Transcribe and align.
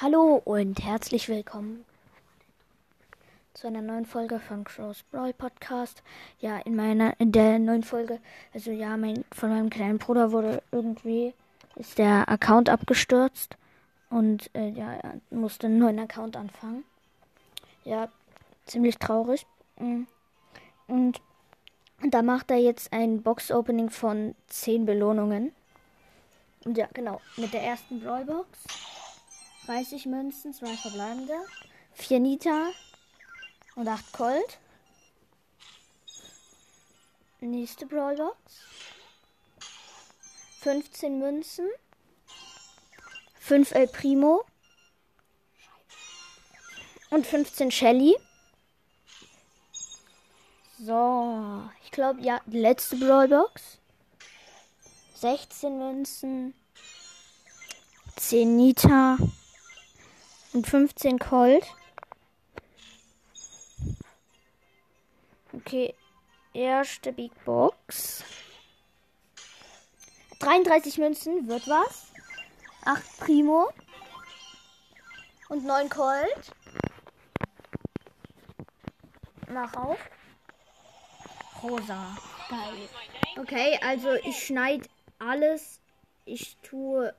Hallo 0.00 0.40
und 0.44 0.82
herzlich 0.82 1.28
willkommen 1.28 1.84
zu 3.52 3.66
einer 3.66 3.82
neuen 3.82 4.06
Folge 4.06 4.40
von 4.40 4.64
Crows 4.64 5.02
Brawl 5.04 5.34
Podcast. 5.34 6.02
Ja, 6.40 6.58
in 6.58 6.74
meiner 6.74 7.20
in 7.20 7.30
der 7.30 7.58
neuen 7.58 7.84
Folge, 7.84 8.18
also 8.54 8.70
ja, 8.70 8.96
mein, 8.96 9.24
von 9.32 9.50
meinem 9.50 9.68
kleinen 9.68 9.98
Bruder 9.98 10.32
wurde 10.32 10.62
irgendwie 10.72 11.34
ist 11.76 11.98
der 11.98 12.28
Account 12.28 12.70
abgestürzt 12.70 13.56
und 14.08 14.50
äh, 14.54 14.70
ja, 14.70 14.94
er 14.94 15.20
musste 15.30 15.66
einen 15.66 15.78
neuen 15.78 15.98
Account 15.98 16.36
anfangen. 16.36 16.84
Ja, 17.84 18.08
ziemlich 18.64 18.96
traurig. 18.98 19.46
Mm. 19.78 20.04
Und 20.88 21.20
da 22.02 22.22
macht 22.22 22.50
er 22.50 22.58
jetzt 22.58 22.92
ein 22.92 23.22
Box-Opening 23.22 23.90
von 23.90 24.34
10 24.48 24.86
Belohnungen. 24.86 25.52
Und 26.64 26.78
ja, 26.78 26.88
genau, 26.94 27.20
mit 27.36 27.52
der 27.52 27.62
ersten 27.62 28.00
Brawlbox. 28.00 28.48
30 29.66 30.06
Münzen, 30.06 30.52
2 30.52 30.76
verbleibende, 30.76 31.34
4 31.94 32.20
Nita 32.20 32.68
und 33.76 33.86
8 33.86 34.12
Colt. 34.12 34.58
Nächste 37.40 37.86
Brawlbox. 37.86 38.36
15 40.60 41.18
Münzen, 41.18 41.68
5 43.40 43.72
El 43.72 43.88
Primo 43.88 44.44
und 47.10 47.26
15 47.26 47.72
Shelly. 47.72 48.16
So, 50.78 51.68
ich 51.84 51.90
glaube, 51.90 52.20
ja, 52.20 52.40
die 52.46 52.60
letzte 52.60 52.96
Brawlbox. 52.96 53.78
16 55.16 55.78
Münzen, 55.78 56.54
10 58.16 58.56
Nita 58.56 59.16
und 60.52 60.66
15 60.66 61.18
Colt. 61.18 61.66
Okay, 65.52 65.94
erste 66.52 67.12
Big 67.12 67.32
Box. 67.44 68.24
33 70.38 70.98
Münzen, 70.98 71.46
wird 71.48 71.68
was. 71.68 72.12
8 72.84 73.20
Primo 73.20 73.70
und 75.48 75.64
9 75.64 75.88
Colt. 75.88 76.52
Mach 79.48 79.74
auf. 79.74 79.98
Rosa. 81.62 82.16
Geil. 82.48 82.88
Okay, 83.38 83.78
also 83.82 84.14
ich 84.14 84.44
schneide 84.44 84.88
alles. 85.18 85.80
Ich 86.24 86.56
tue 86.62 87.14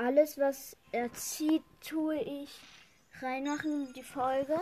alles, 0.00 0.38
was 0.38 0.76
er 0.92 1.12
zieht, 1.12 1.62
tue 1.86 2.16
ich 2.16 2.50
reinmachen 3.20 3.86
in 3.86 3.92
die 3.92 4.02
Folge. 4.02 4.58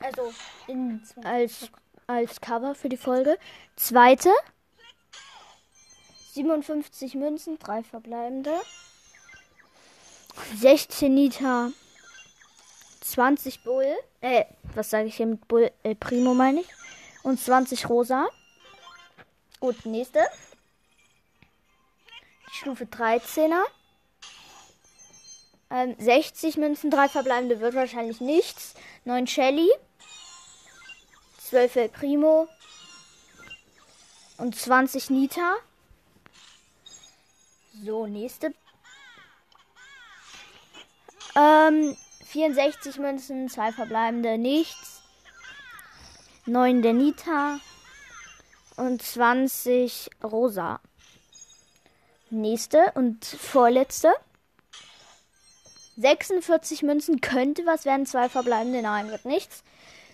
Also 0.00 0.32
in, 0.66 1.02
als, 1.22 1.70
als 2.06 2.40
Cover 2.40 2.74
für 2.74 2.88
die 2.88 2.96
Folge. 2.96 3.38
Zweite. 3.76 4.30
57 6.32 7.14
Münzen, 7.14 7.58
drei 7.58 7.82
verbleibende. 7.82 8.52
16 10.56 11.14
Nita. 11.14 11.70
20 13.00 13.62
Bull. 13.62 13.94
Äh, 14.20 14.44
was 14.74 14.90
sage 14.90 15.06
ich 15.06 15.16
hier 15.16 15.26
mit 15.26 15.46
Bull? 15.48 15.70
Äh, 15.82 15.94
Primo 15.94 16.34
meine 16.34 16.60
ich. 16.60 16.68
Und 17.22 17.40
20 17.40 17.88
Rosa. 17.88 18.26
Gut, 19.60 19.86
nächste. 19.86 20.26
Stufe 22.52 22.84
13er. 22.84 23.62
Ähm, 25.70 25.96
60 25.98 26.56
Münzen, 26.58 26.90
3 26.90 27.08
verbleibende 27.08 27.60
wird 27.60 27.74
wahrscheinlich 27.74 28.20
nichts. 28.20 28.74
9 29.04 29.26
Shelly. 29.26 29.68
12 31.38 31.76
El 31.76 31.88
Primo. 31.88 32.48
Und 34.38 34.56
20 34.56 35.10
Nita. 35.10 35.54
So, 37.84 38.06
nächste. 38.06 38.54
Ähm, 41.34 41.96
64 42.26 42.98
Münzen, 42.98 43.48
2 43.48 43.72
verbleibende 43.72 44.38
nichts. 44.38 45.02
9 46.46 46.82
der 46.82 46.92
Nita. 46.92 47.58
Und 48.76 49.02
20 49.02 50.10
Rosa. 50.22 50.80
Nächste 52.30 52.92
und 52.94 53.24
vorletzte. 53.24 54.12
46 55.96 56.82
Münzen 56.82 57.20
könnte 57.20 57.64
was 57.66 57.84
werden. 57.84 58.06
Zwei 58.06 58.28
verbleibende. 58.28 58.82
Nein, 58.82 59.10
wird 59.10 59.24
nichts. 59.24 59.62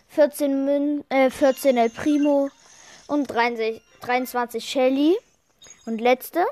14, 0.08 0.64
Mün 0.64 1.04
äh, 1.08 1.30
14 1.30 1.76
El 1.76 1.90
Primo 1.90 2.50
und 3.06 3.30
23, 3.30 3.82
23 4.00 4.68
Shelly. 4.68 5.16
Und 5.86 6.00
letzte. 6.00 6.44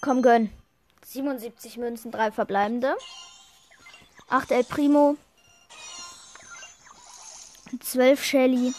Komm, 0.00 0.22
gönn. 0.22 0.50
77 1.04 1.76
Münzen, 1.76 2.10
drei 2.10 2.32
verbleibende. 2.32 2.96
8 4.28 4.50
El 4.50 4.64
Primo. 4.64 5.16
12 7.80 8.24
Shelly. 8.24 8.74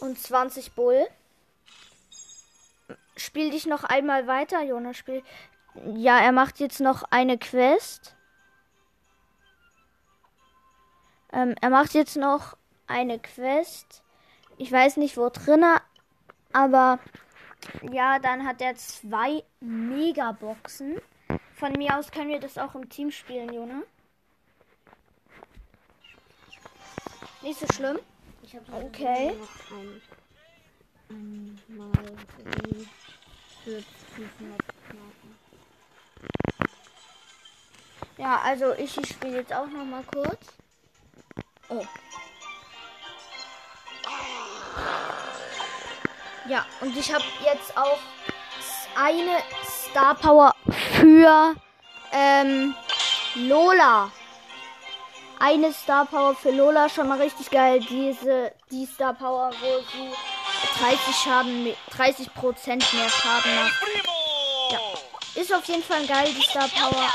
Und 0.00 0.20
20 0.20 0.72
Bull. 0.72 1.06
Spiel 3.18 3.50
dich 3.50 3.66
noch 3.66 3.84
einmal 3.84 4.26
weiter, 4.26 4.62
Jonas. 4.62 4.96
Spiel. 4.96 5.22
Ja, 5.94 6.18
er 6.18 6.32
macht 6.32 6.60
jetzt 6.60 6.80
noch 6.80 7.02
eine 7.10 7.36
Quest. 7.36 8.16
Ähm, 11.32 11.54
er 11.60 11.70
macht 11.70 11.94
jetzt 11.94 12.16
noch 12.16 12.56
eine 12.86 13.18
Quest. 13.18 14.02
Ich 14.56 14.72
weiß 14.72 14.96
nicht, 14.96 15.16
wo 15.16 15.28
drinne, 15.28 15.80
aber 16.52 16.98
ja, 17.82 18.18
dann 18.18 18.46
hat 18.46 18.60
er 18.60 18.76
zwei 18.76 19.44
Megaboxen. 19.60 21.00
Von 21.54 21.72
mir 21.72 21.98
aus 21.98 22.10
können 22.10 22.30
wir 22.30 22.40
das 22.40 22.56
auch 22.56 22.74
im 22.74 22.88
Team 22.88 23.10
spielen, 23.10 23.52
Jona. 23.52 23.82
Nicht 27.42 27.58
so 27.58 27.66
schlimm. 27.72 27.98
Okay. 28.72 29.34
Noch 31.08 31.16
ein, 31.16 31.60
ein 31.68 31.76
Mal 31.76 31.90
irgendwie 32.38 32.88
für 33.64 33.82
500 34.14 34.58
Marken. 34.88 35.38
Ja, 38.16 38.40
also 38.44 38.72
ich, 38.74 38.96
ich 38.96 39.08
spiele 39.08 39.38
jetzt 39.38 39.52
auch 39.52 39.66
noch 39.66 39.84
mal 39.84 40.02
kurz. 40.12 40.38
Oh. 41.68 41.84
Ja, 46.48 46.64
und 46.80 46.96
ich 46.96 47.12
habe 47.12 47.24
jetzt 47.44 47.76
auch 47.76 47.98
eine 48.96 49.38
Star 49.64 50.14
Power 50.14 50.54
für 50.98 51.54
ähm, 52.10 52.74
Lola. 53.34 54.10
Eine 55.38 55.72
Star 55.72 56.06
Power 56.06 56.34
für 56.34 56.50
Lola, 56.50 56.88
schon 56.88 57.06
mal 57.06 57.20
richtig 57.20 57.50
geil. 57.50 57.80
Diese, 57.80 58.52
die 58.70 58.86
Star 58.86 59.14
Power, 59.14 59.52
wo 59.60 59.78
sie 59.92 60.10
30 60.78 61.16
Schaden, 61.24 61.64
me- 61.64 61.76
30 61.96 62.32
Prozent 62.34 62.92
mehr 62.92 63.08
Schaden 63.10 63.54
macht. 63.54 63.72
Ja. 64.70 65.40
Ist 65.40 65.52
auf 65.52 65.64
jeden 65.66 65.82
Fall 65.84 66.06
geil, 66.06 66.34
die 66.36 66.42
Star 66.42 66.68
Power, 66.68 67.12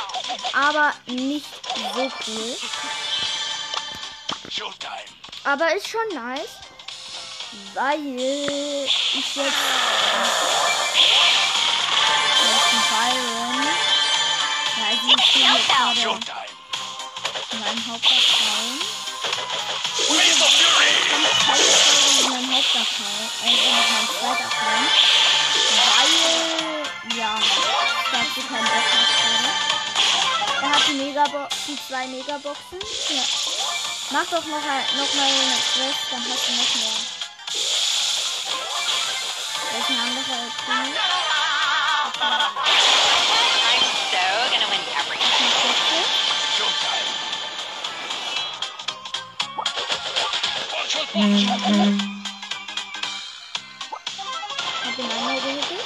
aber 0.54 0.94
nicht 1.08 1.46
so 1.94 2.12
cool. 2.28 2.58
Aber 5.46 5.76
ist 5.76 5.90
schon 5.90 6.08
nice, 6.14 6.58
weil 7.74 8.00
ich 8.18 9.36
jetzt 9.36 9.54
Byron. 12.90 13.68
Also 14.76 15.16
ich 15.18 15.36
jetzt 15.36 15.68
gerade 15.68 16.20
meinen 17.60 17.88
Hauptaccount. 17.88 19.03
Hauptaccount, 22.74 23.32
also 23.44 23.54
mit 23.54 23.90
meinem 23.90 24.08
zweiten 24.08 24.44
Account, 24.46 24.92
weil, 25.86 27.18
ja, 27.18 27.32
dazu 28.12 28.42
kein 28.48 28.64
Bock 28.64 28.86
gerade. 28.92 29.50
Er 30.62 30.70
hat 30.70 30.84
die 30.88 30.94
Megabo 30.94 31.42
die 31.68 31.78
zwei 31.88 32.08
Megaboxen. 32.08 32.80
Ja. 33.10 33.24
Mach 34.12 34.26
doch 34.26 34.46
noch, 34.46 34.64
ein, 34.64 34.86
noch 34.98 35.14
mal 35.14 35.26
eine 35.26 35.58
Quest, 35.74 36.00
dann 36.12 36.24
hast 36.30 36.48
du 36.48 36.52
noch 36.54 36.76
mehr. 36.76 36.98
Welchen 39.72 40.00
andere 40.00 40.36
Account? 40.48 40.96
Hat 51.64 51.72
den 54.98 55.10
einmal 55.10 55.40
gehittet. 55.40 55.86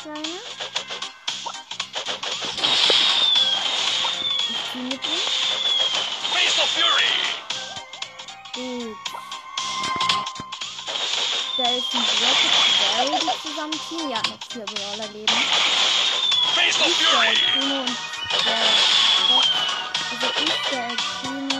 Kleiner. 0.00 0.40
Ich 4.48 4.60
zieh 4.72 4.78
mit 4.78 5.02
ihm. 5.04 5.22
Face 6.32 6.58
of 6.58 6.68
Fury! 6.70 7.10
Gut. 8.54 8.96
Da 11.56 11.64
ist 11.64 11.94
ein 11.94 12.04
Rocket 12.22 12.54
Barrel, 12.78 13.18
die 13.20 13.48
zusammenziehen. 13.48 14.08
Ja, 14.10 14.20
noch 14.22 14.42
vier 14.50 14.66
Brawler 14.66 15.08
leben. 15.12 15.38
Face 16.54 16.80
of 16.80 16.92
Fury! 16.96 17.34
Also 20.10 20.28
ich, 20.44 20.56
der 20.70 20.88
Bruno 21.22 21.51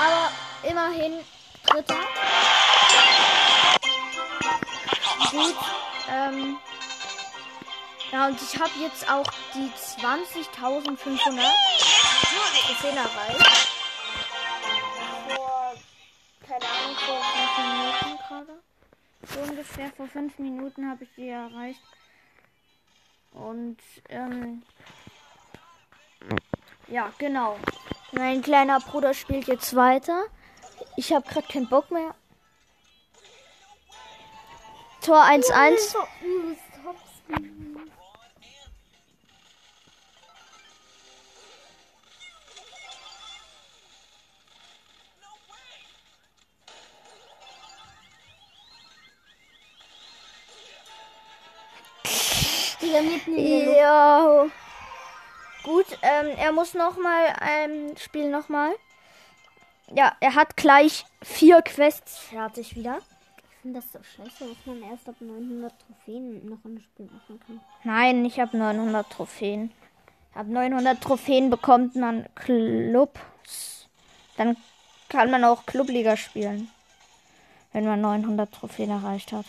aber 0.00 0.30
immerhin 0.62 1.20
Dritter. 1.66 1.96
Gut. 5.30 5.56
Ähm, 6.08 6.58
ja, 8.12 8.26
und 8.26 8.40
ich 8.40 8.58
habe 8.58 8.70
jetzt 8.80 9.10
auch 9.10 9.26
die 9.54 9.70
20.500 10.02 10.96
Trophäen 12.66 12.98
Minuten 17.58 18.18
gerade. 18.28 18.62
So 19.26 19.40
ungefähr 19.40 19.90
vor 19.96 20.06
fünf 20.06 20.38
Minuten 20.38 20.88
habe 20.88 21.04
ich 21.04 21.10
die 21.16 21.28
erreicht. 21.28 21.80
Und, 23.32 23.78
ähm, 24.08 24.62
ja, 26.88 27.12
genau. 27.18 27.58
Mein 28.12 28.42
kleiner 28.42 28.80
Bruder 28.80 29.12
spielt 29.14 29.46
jetzt 29.46 29.74
weiter. 29.74 30.24
Ich 30.96 31.12
habe 31.12 31.28
gerade 31.28 31.46
keinen 31.46 31.68
Bock 31.68 31.90
mehr. 31.90 32.14
Tor 35.02 35.22
1-1. 35.22 35.94
Digga, 52.96 53.10
mitten 53.10 53.36
in 53.36 53.44
der 53.44 53.66
Luft. 53.66 53.78
Ja. 53.78 54.46
Gut, 55.64 55.86
ähm, 56.02 56.28
er 56.36 56.52
muss 56.52 56.74
nochmal 56.74 57.34
ähm, 57.42 57.96
spielen 57.96 58.30
nochmal. 58.30 58.72
Ja, 59.94 60.16
er 60.20 60.34
hat 60.34 60.56
gleich 60.56 61.04
vier 61.22 61.62
Quests 61.62 62.18
fertig 62.18 62.76
wieder. 62.76 62.98
Ich 63.48 63.56
finde 63.62 63.80
das 63.80 63.92
so 63.92 63.98
scheiße, 63.98 64.48
dass 64.48 64.66
man 64.66 64.82
erst 64.82 65.08
ab 65.08 65.16
900 65.18 65.72
Trophäen 65.80 66.48
noch 66.48 66.64
ein 66.64 66.80
Spiel 66.80 67.06
machen 67.06 67.40
kann. 67.44 67.60
Nein, 67.82 68.24
ich 68.24 68.38
habe 68.38 68.56
900 68.56 69.10
Trophäen. 69.10 69.72
Ab 70.34 70.46
900 70.46 71.00
Trophäen 71.00 71.50
bekommt 71.50 71.96
man 71.96 72.26
Clubs. 72.34 73.88
Dann 74.36 74.56
kann 75.08 75.30
man 75.30 75.44
auch 75.44 75.66
Clubliga 75.66 76.16
spielen. 76.16 76.68
Wenn 77.72 77.86
man 77.86 78.00
900 78.00 78.52
Trophäen 78.52 78.90
erreicht 78.90 79.32
hat. 79.32 79.46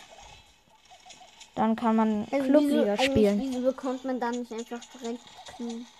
Dann 1.58 1.74
kann 1.74 1.96
man 1.96 2.24
Clubliga 2.28 2.92
wieso, 2.92 3.02
spielen. 3.02 3.40
eigentlich, 3.40 3.56
wieso 3.56 3.66
bekommt 3.66 4.04
man 4.04 4.20
dann 4.20 4.30
nicht 4.30 4.52
einfach 4.52 4.78
direkt 4.94 5.20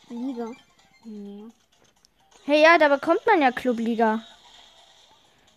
Liga? 0.08 0.52
Nee. 1.02 1.46
Hey, 2.44 2.62
ja, 2.62 2.78
da 2.78 2.87
bekommt 2.87 3.26
man 3.26 3.43
ja 3.43 3.50
Clubliga. 3.50 4.22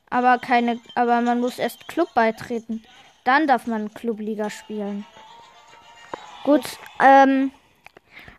Aber 0.10 0.40
keine, 0.40 0.80
aber 0.96 1.22
man 1.22 1.40
muss 1.40 1.60
erst 1.60 1.88
Club 1.88 2.12
beitreten. 2.16 2.84
Dann 3.26 3.46
darf 3.46 3.68
man 3.68 3.94
Clubliga 3.94 4.50
spielen. 4.50 5.06
Gut, 6.46 6.64
ähm, 7.00 7.52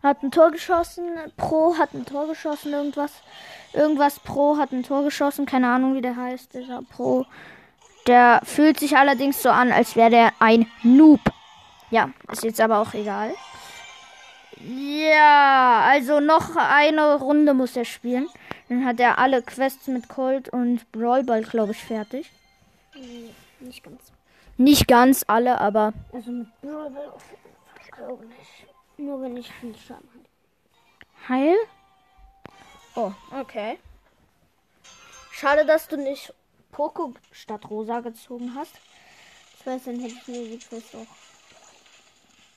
hat 0.02 0.20
ein 0.24 0.32
Tor 0.32 0.50
geschossen. 0.50 1.04
Pro 1.36 1.78
hat 1.78 1.94
ein 1.94 2.04
Tor 2.04 2.26
geschossen, 2.26 2.72
irgendwas. 2.72 3.12
Irgendwas 3.72 4.18
Pro 4.18 4.56
hat 4.56 4.72
ein 4.72 4.82
Tor 4.82 5.04
geschossen, 5.04 5.46
keine 5.46 5.68
Ahnung, 5.68 5.94
wie 5.94 6.02
der 6.02 6.16
heißt, 6.16 6.54
dieser 6.54 6.82
Pro. 6.82 7.24
Der 8.08 8.40
fühlt 8.42 8.80
sich 8.80 8.96
allerdings 8.96 9.40
so 9.40 9.48
an, 9.48 9.70
als 9.70 9.94
wäre 9.94 10.10
der 10.10 10.32
ein 10.40 10.66
Noob. 10.82 11.20
Ja, 11.92 12.10
ist 12.30 12.42
jetzt 12.42 12.60
aber 12.60 12.78
auch 12.78 12.94
egal. 12.94 13.34
Ja, 14.64 15.82
also 15.86 16.20
noch 16.20 16.56
eine 16.56 17.16
Runde 17.16 17.52
muss 17.52 17.76
er 17.76 17.84
spielen. 17.84 18.28
Dann 18.68 18.86
hat 18.86 18.98
er 18.98 19.18
alle 19.18 19.42
Quests 19.42 19.88
mit 19.88 20.08
Colt 20.08 20.48
und 20.48 20.90
Brawlball, 20.90 21.42
glaube 21.42 21.72
ich, 21.72 21.84
fertig. 21.84 22.30
nee. 22.94 23.30
Nicht 23.60 23.84
ganz. 23.84 24.12
Nicht 24.56 24.88
ganz 24.88 25.24
alle, 25.28 25.60
aber 25.60 25.92
Also 26.12 26.30
mit 26.30 26.60
Brawl 26.62 26.90
Ball 26.90 27.08
auf 27.10 27.24
jeden 27.30 27.42
Fall, 27.42 27.82
ich 27.84 27.90
glaube 27.92 28.26
nicht. 28.26 28.66
Nur 28.96 29.22
wenn 29.22 29.36
ich 29.36 29.52
viel 29.52 29.74
Schaden 29.76 30.08
habe. 30.14 31.28
Heil? 31.28 31.56
Oh, 32.94 33.12
okay. 33.38 33.78
Schade, 35.30 35.64
dass 35.64 35.88
du 35.88 35.96
nicht 35.96 36.32
Poco 36.72 37.14
statt 37.30 37.70
Rosa 37.70 38.00
gezogen 38.00 38.54
hast. 38.56 38.80
Ich 39.58 39.66
weiß, 39.66 39.84
dann 39.84 40.00
hätte 40.00 40.14
ich 40.14 40.28
mir 40.28 40.44
die 40.44 40.58
Quest 40.58 40.94
auch 40.96 41.06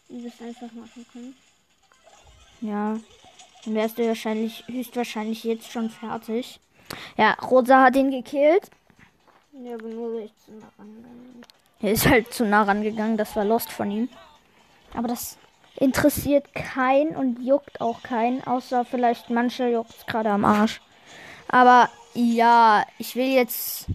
übelst 0.10 0.42
einfach 0.42 0.72
machen 0.74 1.06
können. 1.12 1.36
Ja. 2.62 2.98
Dann 3.66 3.75
wärst 3.75 3.98
du 3.98 4.07
wahrscheinlich, 4.07 4.63
höchstwahrscheinlich 4.68 5.44
jetzt 5.44 5.72
schon 5.72 5.90
fertig. 5.90 6.60
Ja, 7.18 7.34
Rosa 7.34 7.84
hat 7.84 7.96
ihn 7.96 8.12
gekillt. 8.12 8.69
Ja, 9.63 9.74
aber 9.74 9.88
nur 9.88 10.13
weil 10.13 10.25
ich 10.25 10.38
zu 10.46 10.52
nah 10.52 10.69
rangegangen. 10.78 11.46
Er 11.81 11.92
ist 11.92 12.07
halt 12.07 12.34
zu 12.34 12.46
nah 12.46 12.63
rangegangen, 12.63 13.18
das 13.18 13.36
war 13.36 13.46
Lost 13.46 13.72
von 13.72 13.90
ihm. 13.90 14.10
Aber 14.94 15.07
das 15.07 15.38
interessiert 15.78 16.54
keinen 16.54 17.16
und 17.16 17.42
juckt 17.42 17.81
auch 17.81 18.02
keinen, 18.04 18.44
außer 18.44 18.86
vielleicht 18.86 19.30
manche 19.30 19.68
juckt 19.68 20.07
gerade 20.07 20.30
am 20.30 20.46
Arsch. 20.46 20.81
Aber 21.48 21.90
ja, 22.13 22.86
ich 22.98 23.16
will 23.16 23.28
jetzt. 23.28 23.88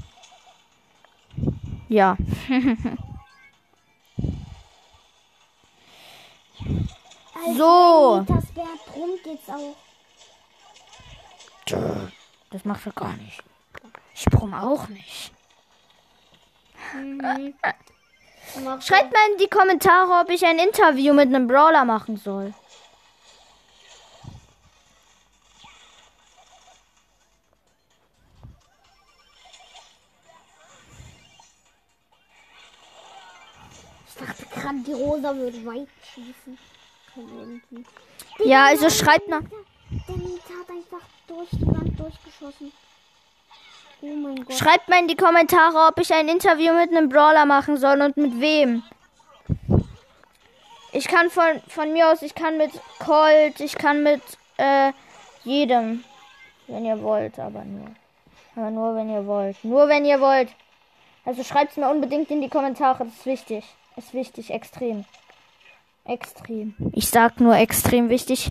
Ja. 1.88 2.16
So. 7.56 8.24
Das 8.26 8.44
brummt 8.86 9.26
jetzt 9.26 9.50
auch. 9.50 9.76
Das 12.50 12.64
macht 12.64 12.86
er 12.86 12.92
gar 12.92 13.12
nicht. 13.16 13.42
Ich 14.14 14.24
brumme 14.26 14.62
auch 14.62 14.88
nicht. 14.88 15.32
Mach 18.64 18.82
Schreibt 18.82 19.12
mal 19.12 19.30
in 19.32 19.38
die 19.38 19.48
Kommentare, 19.48 20.20
ob 20.20 20.30
ich 20.30 20.44
ein 20.44 20.58
Interview 20.58 21.14
mit 21.14 21.28
einem 21.28 21.46
Brawler 21.46 21.84
machen 21.84 22.16
soll. 22.16 22.52
Gerade, 34.70 34.84
die 34.84 34.92
Rosa 34.92 35.36
würde 35.36 35.66
weit 35.66 35.88
schießen. 36.14 36.58
Ja, 38.44 38.66
also 38.66 38.88
schreibt 38.88 39.28
mal. 39.28 39.40
Der 40.08 40.16
Nita 40.16 40.54
hat 40.60 40.70
einfach 40.70 41.06
durch 41.26 41.48
die 41.50 41.66
Wand 41.66 41.98
durchgeschossen. 41.98 42.72
Oh 44.02 44.06
mein 44.06 44.44
Gott. 44.44 44.56
Schreibt 44.56 44.88
mal 44.88 45.00
in 45.00 45.08
die 45.08 45.16
Kommentare, 45.16 45.88
ob 45.88 45.98
ich 46.00 46.12
ein 46.14 46.28
Interview 46.28 46.72
mit 46.72 46.90
einem 46.90 47.08
Brawler 47.08 47.44
machen 47.44 47.76
soll 47.76 48.00
und 48.00 48.16
mit 48.16 48.40
wem. 48.40 48.82
Ich 50.92 51.06
kann 51.06 51.30
von, 51.30 51.60
von 51.68 51.92
mir 51.92 52.08
aus, 52.10 52.22
ich 52.22 52.34
kann 52.34 52.56
mit 52.56 52.70
Colt, 52.98 53.60
ich 53.60 53.76
kann 53.76 54.02
mit 54.02 54.22
äh, 54.56 54.92
jedem, 55.44 56.04
wenn 56.66 56.84
ihr 56.84 57.00
wollt, 57.02 57.38
aber 57.38 57.64
nur. 57.64 57.90
Aber 58.56 58.70
nur, 58.70 58.96
wenn 58.96 59.10
ihr 59.10 59.26
wollt. 59.26 59.62
Nur, 59.64 59.88
wenn 59.88 60.04
ihr 60.04 60.20
wollt. 60.20 60.48
Also 61.24 61.44
schreibt 61.44 61.72
es 61.72 61.76
mir 61.76 61.88
unbedingt 61.88 62.30
in 62.30 62.40
die 62.40 62.48
Kommentare, 62.48 63.04
das 63.04 63.14
ist 63.14 63.26
wichtig. 63.26 63.64
Ist 63.96 64.14
wichtig, 64.14 64.50
extrem. 64.50 65.04
Extrem. 66.04 66.74
Ich 66.92 67.08
sag 67.08 67.40
nur 67.40 67.56
extrem 67.56 68.08
wichtig. 68.08 68.50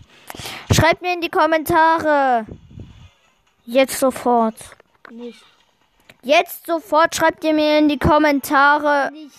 Schreibt 0.72 1.02
mir 1.02 1.12
in 1.12 1.20
die 1.20 1.28
Kommentare. 1.28 2.46
Jetzt 3.66 3.98
sofort. 3.98 4.56
Nicht. 5.10 5.42
Jetzt 6.22 6.66
sofort 6.66 7.14
schreibt 7.14 7.44
ihr 7.44 7.54
mir 7.54 7.78
in 7.78 7.88
die 7.88 7.98
Kommentare. 7.98 9.10
Nicht. 9.12 9.38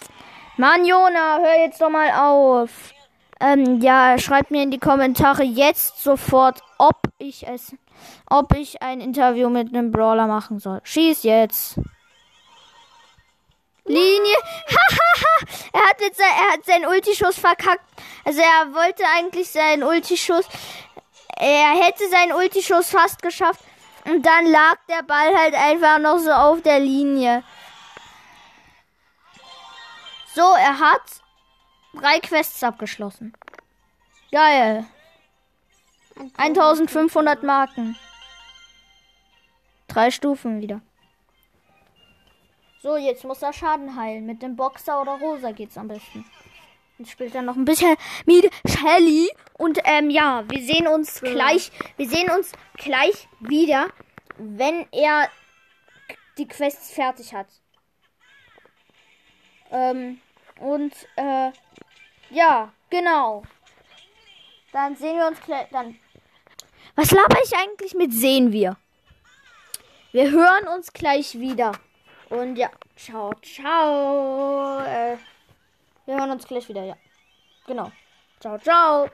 Mann, 0.58 0.86
Jona, 0.86 1.39
hör 1.39 1.60
jetzt 1.60 1.81
doch 1.81 1.89
mal 1.89 2.12
auf. 2.12 2.93
Ähm, 3.39 3.81
ja, 3.81 4.17
schreibt 4.20 4.51
mir 4.51 4.63
in 4.63 4.72
die 4.72 4.77
Kommentare 4.77 5.43
jetzt 5.43 6.03
sofort, 6.03 6.62
ob 6.77 7.01
ich 7.17 7.48
es, 7.48 7.75
ob 8.29 8.55
ich 8.55 8.81
ein 8.81 9.01
Interview 9.01 9.50
mit 9.50 9.70
einem 9.70 9.91
Brawler 9.91 10.27
machen 10.27 10.60
soll. 10.60 10.79
Schieß 10.84 11.24
jetzt. 11.24 11.79
Linie. 13.86 14.36
Hahaha. 14.68 15.60
er 15.74 15.82
hat 15.90 16.02
jetzt, 16.02 16.18
sein- 16.18 16.36
er 16.38 16.54
hat 16.54 16.66
seinen 16.66 16.86
Ultischuss 16.86 17.38
verkackt. 17.40 17.84
Also 18.24 18.40
er 18.42 18.74
wollte 18.74 19.04
eigentlich 19.16 19.50
seinen 19.50 19.84
Ultischuss, 19.84 20.46
er 21.38 21.70
hätte 21.72 22.08
seinen 22.10 22.34
Ultischuss 22.34 22.90
fast 22.92 23.22
geschafft. 23.22 23.62
Und 24.06 24.26
dann 24.26 24.46
lag 24.48 24.76
der 24.90 25.04
Ball 25.04 25.36
halt 25.38 25.54
einfach 25.54 26.00
noch 26.00 26.18
so 26.18 26.32
auf 26.32 26.62
der 26.62 26.80
Linie. 26.80 27.44
So, 30.34 30.42
er 30.42 30.80
hat 30.80 31.02
Drei 31.94 32.20
Quests 32.20 32.64
abgeschlossen. 32.64 33.34
Geil. 34.32 34.86
1500 36.38 37.44
Marken. 37.44 37.98
Drei 39.88 40.10
Stufen 40.10 40.62
wieder. 40.62 40.82
So, 42.82 42.98
jetzt 42.98 43.24
muss 43.24 43.44
er 43.44 43.54
Schaden 43.54 43.96
heilen. 43.96 44.26
Mit 44.26 44.42
dem 44.42 44.56
Boxer 44.56 45.04
oder 45.04 45.20
Rosa 45.20 45.52
geht's 45.52 45.78
am 45.78 45.88
besten. 45.88 46.26
Jetzt 46.98 47.12
spielt 47.12 47.36
er 47.36 47.44
noch 47.44 47.56
ein 47.56 47.64
bisschen 47.64 47.96
mit 48.26 48.50
Shelly. 48.66 49.30
Und 49.54 49.78
ähm, 49.84 50.10
ja, 50.10 50.44
wir 50.50 50.64
sehen 50.64 50.88
uns 50.88 51.22
gleich. 51.22 51.72
Wir 51.98 52.10
sehen 52.10 52.32
uns 52.32 52.54
gleich 52.78 53.28
wieder, 53.40 53.88
wenn 54.38 54.88
er 54.92 55.30
die 56.40 56.48
Quests 56.48 56.92
fertig 56.92 57.36
hat. 57.36 57.46
Ähm, 59.70 60.20
und 60.60 60.94
äh, 61.18 61.52
ja, 62.32 62.74
genau. 62.90 63.44
Dann 64.72 64.96
sehen 64.96 65.18
wir 65.18 65.28
uns 65.28 65.40
gleich. 65.42 65.68
Dann. 65.70 66.00
Was 66.96 67.12
laber 67.12 67.38
ich 67.44 67.56
eigentlich 67.56 67.94
mit 67.94 68.12
sehen 68.12 68.52
wir? 68.52 68.76
Wir 70.14 70.32
hören 70.32 70.68
uns 70.68 70.92
gleich 70.94 71.40
wieder. 71.40 71.74
Und 72.32 72.56
ja, 72.56 72.70
ciao, 72.96 73.34
ciao. 73.42 74.80
Äh, 74.86 75.18
wir 76.06 76.16
hören 76.16 76.32
uns 76.32 76.48
gleich 76.48 76.70
wieder, 76.70 76.82
ja. 76.82 76.96
Genau. 77.68 77.92
Ciao, 78.40 78.58
ciao. 78.58 79.10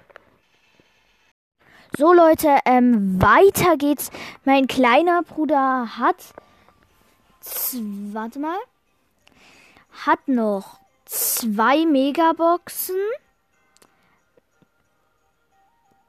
So 1.97 2.13
Leute, 2.13 2.59
ähm, 2.65 3.19
weiter 3.19 3.75
geht's. 3.75 4.11
Mein 4.45 4.67
kleiner 4.67 5.23
Bruder 5.23 5.97
hat, 5.97 6.25
warte 8.13 8.37
mal, 8.37 8.59
hat 10.05 10.27
noch 10.27 10.79
zwei 11.05 11.87
Megaboxen, 11.87 12.99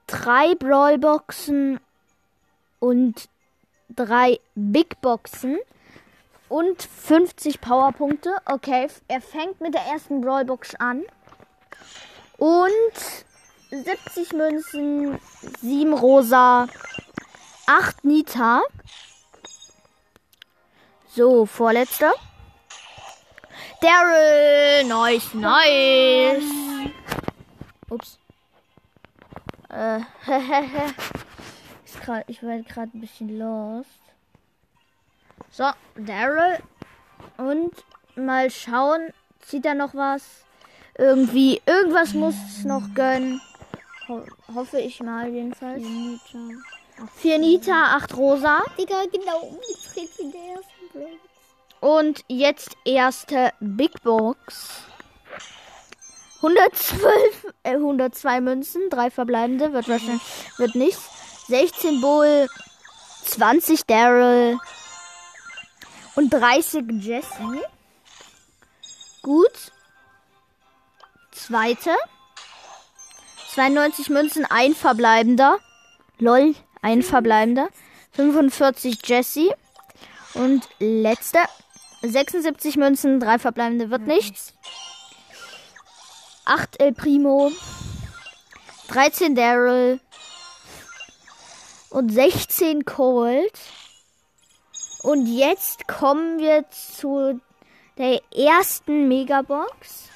drei 0.07 0.55
Brawlboxen 0.57 1.81
und 2.81 3.31
drei 3.89 4.41
Big 4.55 5.01
Boxen 5.01 5.59
und 6.49 6.83
50 6.83 7.61
Powerpunkte. 7.61 8.37
Okay, 8.47 8.89
er 9.09 9.21
fängt 9.21 9.61
mit 9.61 9.75
der 9.75 9.83
ersten 9.83 10.21
Brawlbox 10.21 10.75
an. 10.77 11.05
Und 12.39 13.25
70 13.71 14.33
Münzen, 14.33 15.19
7 15.61 15.93
Rosa, 15.93 16.67
8 17.67 18.05
Nita. 18.05 18.63
So, 21.09 21.47
vorletzter. 21.47 22.13
Daryl, 23.81 24.85
nice, 24.89 25.35
nice. 25.35 26.45
Ups. 27.91 28.19
Äh, 29.69 30.01
ich 32.27 32.43
war 32.43 32.59
gerade 32.63 32.97
ein 32.97 33.01
bisschen 33.01 33.39
lost. 33.39 34.08
So, 35.51 35.71
Daryl. 35.97 36.59
Und 37.37 37.73
mal 38.17 38.51
schauen, 38.51 39.13
zieht 39.41 39.65
er 39.65 39.75
noch 39.75 39.95
was? 39.95 40.23
Irgendwie, 40.97 41.63
irgendwas 41.67 42.13
muss 42.15 42.35
es 42.49 42.65
noch 42.65 42.83
gönnen. 42.95 43.41
Ho 44.09 44.25
hoffe 44.55 44.81
ich 44.81 45.01
mal 45.01 45.29
jedenfalls. 45.29 45.83
Vier 47.17 47.39
Nita, 47.39 47.97
acht 47.97 48.17
Rosa. 48.17 48.63
Digga, 48.77 49.05
genau 49.13 49.41
umgedreht 49.41 50.11
wie 50.19 50.33
der 50.33 50.57
ersten 50.57 50.89
Blöd. 50.93 51.21
Und 51.81 52.25
jetzt 52.27 52.77
erste 52.85 53.53
Big 53.61 54.03
Box. 54.03 54.83
112, 56.39 57.47
äh, 57.65 57.75
102 57.75 58.41
Münzen, 58.41 58.91
drei 58.91 59.11
verbleibende, 59.11 59.73
wird 59.73 59.89
wahrscheinlich, 59.89 60.23
wird 60.57 60.75
nichts. 60.75 61.09
16 61.49 62.01
Bull, 62.01 62.49
20 63.25 63.87
Daryl 63.87 64.59
und 66.19 66.31
30 66.31 66.85
Jesse. 67.01 67.63
Gut. 69.23 69.53
Zweite. 71.31 71.95
92 73.55 74.11
Münzen, 74.11 74.45
ein 74.45 74.75
verbleibender. 74.75 75.61
Lol, 76.19 76.57
ein 76.83 77.05
verbleibender. 77.05 77.69
45 78.15 78.99
Jesse. 79.05 79.55
Und 80.35 80.69
letzte. 80.81 81.39
76 82.03 82.77
Münzen, 82.77 83.21
drei 83.21 83.39
verbleibende 83.39 83.91
wird 83.91 84.03
nichts. 84.09 84.55
8 86.47 86.81
El 86.81 86.95
Primo. 86.95 87.53
13 88.89 89.37
Daryl. 89.37 90.01
Und 91.91 92.11
16 92.11 92.85
Colt. 92.85 93.61
Und 95.03 95.27
jetzt 95.27 95.87
kommen 95.87 96.39
wir 96.39 96.69
zu 96.71 97.41
der 97.99 98.21
ersten 98.33 99.09
Megabox. 99.09 100.09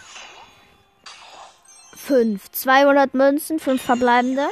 5. 1.97 2.51
200 2.51 3.15
Münzen, 3.15 3.61
5 3.61 3.81
verbleibende. 3.81 4.49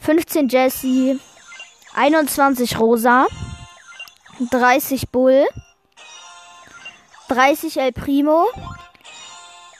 15 0.00 0.48
Jesse. 0.48 1.18
21 1.94 2.78
Rosa. 2.78 3.26
30 4.50 5.08
Bull. 5.10 5.46
30 7.28 7.78
El 7.78 7.92
Primo. 7.92 8.46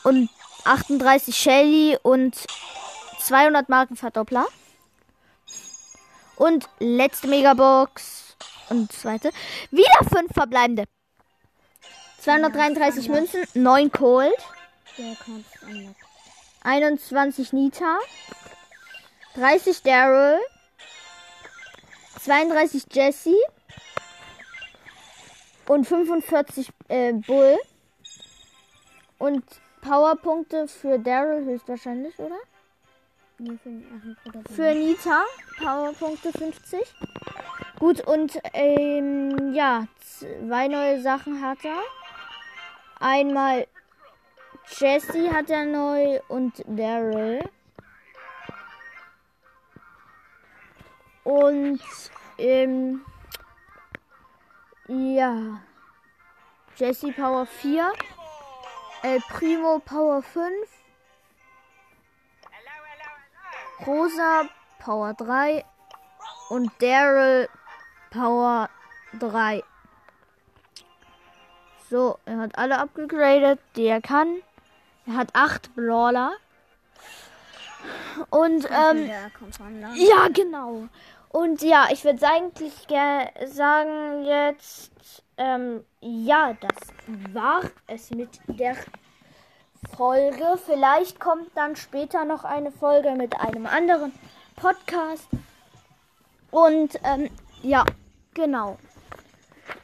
Und 0.02 0.30
38 0.64 1.36
Shelly 1.36 1.96
und 2.02 2.36
200 3.20 3.68
Marken 3.68 3.94
Verdoppler. 3.94 4.46
Und 6.36 6.68
letzte 6.80 7.28
Megabox. 7.28 8.17
Und 8.70 8.92
zweite. 8.92 9.30
Wieder 9.70 10.04
5 10.10 10.32
verbleibende. 10.32 10.84
233 12.20 13.08
Münzen, 13.08 13.46
9 13.54 13.92
Cold. 13.92 14.34
Der 14.98 15.14
kann 15.16 15.44
es 15.46 15.62
anders. 15.62 15.96
21 16.62 17.52
Nita, 17.52 17.98
30 19.34 19.82
Daryl, 19.82 20.38
32 22.20 22.84
Jesse 22.92 23.36
und 25.68 25.86
45 25.86 26.68
äh, 26.88 27.12
Bull. 27.12 27.56
Und 29.18 29.44
Powerpunkte 29.80 30.68
für 30.68 30.98
Daryl 30.98 31.44
höchstwahrscheinlich, 31.44 32.18
oder? 32.18 32.38
Für 34.54 34.74
Nita 34.74 35.24
Powerpunkte 35.58 36.32
50. 36.32 36.80
Gut, 37.78 38.00
und 38.00 38.40
ähm, 38.54 39.52
ja, 39.54 39.86
zwei 40.00 40.66
neue 40.66 41.00
Sachen 41.00 41.40
hat 41.40 41.64
er. 41.64 41.80
Einmal 42.98 43.68
Jesse 44.66 45.32
hat 45.32 45.48
er 45.48 45.64
neu 45.64 46.20
und 46.26 46.64
Daryl. 46.66 47.48
Und 51.22 51.80
ähm, 52.38 53.04
ja, 54.88 55.60
Jesse 56.74 57.12
Power 57.12 57.46
4, 57.46 57.92
El 59.02 59.20
Primo 59.28 59.78
Power 59.78 60.20
5, 60.20 60.52
Rosa 63.86 64.48
Power 64.80 65.14
3 65.14 65.64
und 66.48 66.72
Daryl 66.82 67.48
Power 68.10 68.68
3. 69.18 69.62
So, 71.90 72.18
er 72.26 72.38
hat 72.38 72.58
alle 72.58 72.78
abgegradet, 72.78 73.58
die 73.76 73.86
er 73.86 74.00
kann. 74.00 74.42
Er 75.06 75.14
hat 75.14 75.34
8 75.34 75.74
Brawler. 75.74 76.32
Und 78.30 78.68
ähm, 78.70 79.10
ja, 79.94 80.28
genau. 80.28 80.88
Und 81.30 81.62
ja, 81.62 81.86
ich 81.90 82.04
würde 82.04 82.26
eigentlich 82.26 82.72
sagen 83.46 84.24
jetzt, 84.24 84.90
ähm, 85.36 85.84
ja, 86.00 86.54
das 86.60 87.32
war 87.32 87.62
es 87.86 88.10
mit 88.10 88.40
der 88.46 88.76
Folge. 89.96 90.58
Vielleicht 90.64 91.20
kommt 91.20 91.50
dann 91.54 91.76
später 91.76 92.24
noch 92.24 92.44
eine 92.44 92.72
Folge 92.72 93.12
mit 93.12 93.38
einem 93.40 93.66
anderen 93.66 94.12
Podcast. 94.56 95.28
Und 96.50 96.98
ähm, 97.04 97.30
ja, 97.62 97.84
genau. 98.34 98.78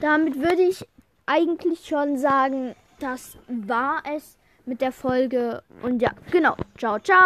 Damit 0.01 0.37
würde 0.37 0.63
ich 0.63 0.87
eigentlich 1.27 1.87
schon 1.87 2.17
sagen, 2.19 2.75
das 2.99 3.37
war 3.49 4.03
es 4.15 4.39
mit 4.67 4.81
der 4.81 4.93
Folge. 4.93 5.63
Und 5.83 6.01
ja, 6.01 6.13
genau. 6.31 6.57
Ciao, 6.79 6.99
ciao. 6.99 7.23